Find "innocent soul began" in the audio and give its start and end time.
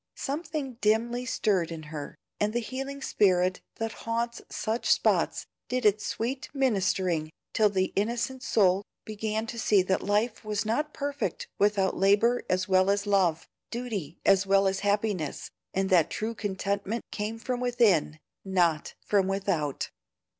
7.95-9.45